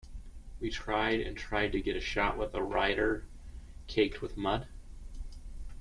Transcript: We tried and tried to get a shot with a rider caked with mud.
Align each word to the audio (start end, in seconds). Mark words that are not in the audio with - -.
We 0.59 0.71
tried 0.71 1.19
and 1.21 1.37
tried 1.37 1.73
to 1.73 1.79
get 1.79 1.95
a 1.95 2.01
shot 2.01 2.35
with 2.35 2.55
a 2.55 2.63
rider 2.63 3.23
caked 3.85 4.19
with 4.19 4.35
mud. 4.35 4.65